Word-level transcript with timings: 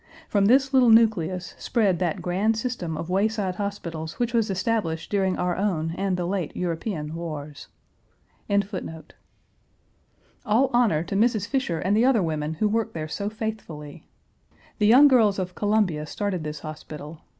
From 0.27 0.47
this 0.47 0.73
little 0.73 0.89
nucleus, 0.89 1.53
spread 1.59 1.99
that 1.99 2.23
grand 2.23 2.57
system 2.57 2.97
of 2.97 3.07
wayside 3.11 3.57
hospitals 3.57 4.13
which 4.17 4.33
was 4.33 4.49
established 4.49 5.11
during 5.11 5.37
our 5.37 5.55
own 5.55 5.93
and 5.95 6.17
the 6.17 6.25
late 6.25 6.57
European 6.57 7.13
wars." 7.13 7.67
Page 8.49 8.61
206 8.61 9.13
Columbia 9.13 9.17
Station, 10.41 10.49
where 10.49 10.55
all 10.55 10.67
the 10.67 10.69
railroads 10.73 10.73
meet. 10.73 10.73
All 10.73 10.81
honor 10.81 11.03
to 11.03 11.13
Mrs. 11.15 11.47
Fisher 11.47 11.79
and 11.81 11.95
the 11.95 12.05
other 12.05 12.23
women 12.23 12.53
who 12.55 12.67
work 12.67 12.93
there 12.93 13.07
so 13.07 13.29
faithfully! 13.29 14.07
The 14.79 14.87
young 14.87 15.07
girls 15.07 15.37
of 15.37 15.53
Columbia 15.53 16.07
started 16.07 16.43
this 16.43 16.61
hospital. 16.61 17.21